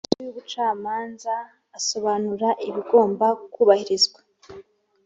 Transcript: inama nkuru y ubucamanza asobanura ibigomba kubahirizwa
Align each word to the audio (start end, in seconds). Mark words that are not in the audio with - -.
inama 0.03 0.09
nkuru 0.13 0.23
y 0.25 0.29
ubucamanza 0.31 1.33
asobanura 1.77 2.49
ibigomba 2.69 3.25
kubahirizwa 3.53 4.19